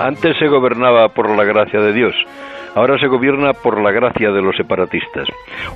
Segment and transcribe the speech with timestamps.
[0.00, 2.14] Antes se gobernaba por la gracia de Dios.
[2.74, 5.28] Ahora se gobierna por la gracia de los separatistas.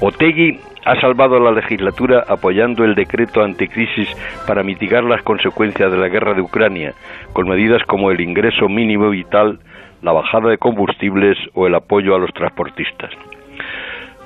[0.00, 4.08] Otegui ha salvado la legislatura apoyando el decreto anticrisis
[4.46, 6.92] para mitigar las consecuencias de la guerra de Ucrania,
[7.32, 9.58] con medidas como el ingreso mínimo vital,
[10.02, 13.10] la bajada de combustibles o el apoyo a los transportistas.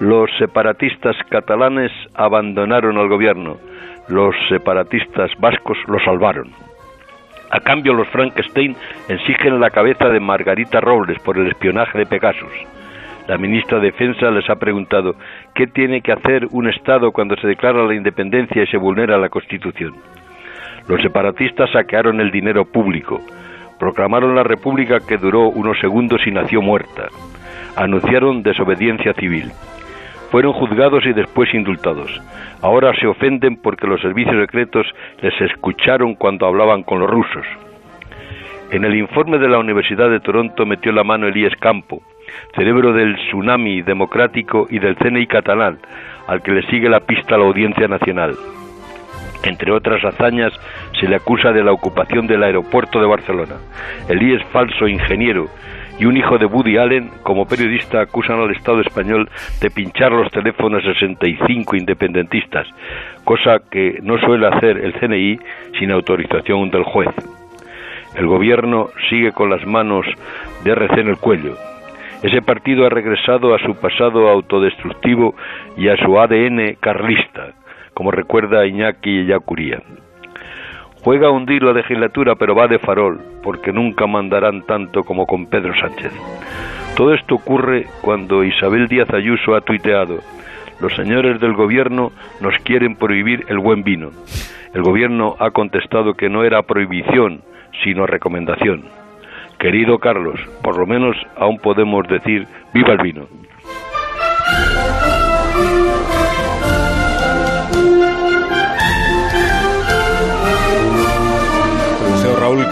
[0.00, 3.56] Los separatistas catalanes abandonaron al gobierno,
[4.08, 6.52] los separatistas vascos lo salvaron.
[7.56, 8.76] A cambio, los Frankenstein
[9.08, 12.52] exigen la cabeza de Margarita Robles por el espionaje de Pegasus.
[13.28, 15.14] La ministra de Defensa les ha preguntado
[15.54, 19.30] qué tiene que hacer un Estado cuando se declara la independencia y se vulnera la
[19.30, 19.94] Constitución.
[20.86, 23.22] Los separatistas saquearon el dinero público,
[23.78, 27.08] proclamaron la República que duró unos segundos y nació muerta,
[27.74, 29.50] anunciaron desobediencia civil.
[30.36, 32.20] Fueron juzgados y después indultados.
[32.60, 34.86] Ahora se ofenden porque los servicios secretos
[35.22, 37.46] les escucharon cuando hablaban con los rusos.
[38.70, 42.02] En el informe de la Universidad de Toronto metió la mano Elías Campo,
[42.54, 45.78] cerebro del tsunami democrático y del CNI catalán,
[46.26, 48.36] al que le sigue la pista a la Audiencia Nacional.
[49.42, 50.52] Entre otras hazañas,
[51.00, 53.54] se le acusa de la ocupación del aeropuerto de Barcelona.
[54.10, 55.46] Elías falso ingeniero
[55.98, 59.30] y un hijo de Woody Allen, como periodista, acusan al Estado español
[59.60, 62.66] de pinchar los teléfonos 65 independentistas,
[63.24, 65.38] cosa que no suele hacer el CNI
[65.78, 67.08] sin autorización del juez.
[68.14, 70.06] El gobierno sigue con las manos
[70.64, 71.54] de RC en el cuello.
[72.22, 75.34] Ese partido ha regresado a su pasado autodestructivo
[75.76, 77.52] y a su ADN carlista,
[77.94, 79.82] como recuerda Iñaki Yacuría.
[81.06, 85.46] Juega a hundir la legislatura, pero va de farol, porque nunca mandarán tanto como con
[85.46, 86.12] Pedro Sánchez.
[86.96, 90.18] Todo esto ocurre cuando Isabel Díaz Ayuso ha tuiteado,
[90.80, 94.10] los señores del gobierno nos quieren prohibir el buen vino.
[94.74, 97.42] El gobierno ha contestado que no era prohibición,
[97.84, 98.86] sino recomendación.
[99.60, 103.28] Querido Carlos, por lo menos aún podemos decir viva el vino.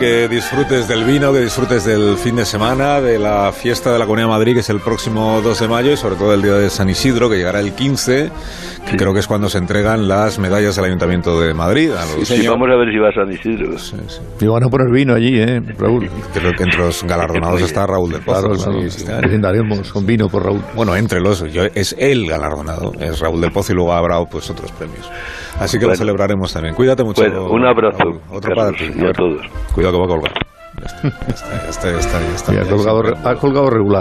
[0.05, 4.05] Que disfrutes del vino, que disfrutes del fin de semana, de la fiesta de la
[4.05, 6.53] Comunidad de Madrid, que es el próximo 2 de mayo, y sobre todo el día
[6.55, 8.31] de San Isidro, que llegará el 15,
[8.91, 11.91] que creo que es cuando se entregan las medallas del Ayuntamiento de Madrid.
[11.93, 12.29] A los...
[12.29, 13.79] sí, vamos a ver si va a San Isidro.
[13.79, 14.21] Sí, sí.
[14.41, 16.11] Y van a poner vino allí, ¿eh, Raúl?
[16.35, 18.43] Creo que entre los galardonados está Raúl del Pozo.
[18.43, 19.91] Claro, claro, sí, sí.
[19.91, 20.61] con vino por Raúl.
[20.75, 24.51] Bueno, entre los, yo, es el galardonado, es Raúl del Pozo y luego habrá pues
[24.51, 25.11] otros premios.
[25.59, 26.75] Así que lo celebraremos también.
[26.75, 27.23] Cuídate mucho.
[27.23, 27.99] Bueno, un abrazo.
[27.99, 28.21] Raúl.
[28.31, 28.91] Otro para ti.
[28.95, 29.47] Y a todos.
[29.73, 30.33] Cuidado que va a colgar.
[30.81, 30.87] Ya
[31.69, 32.53] está, ya está, ya está.
[32.53, 33.93] Ya está, ha, colgado, ha colgado regular.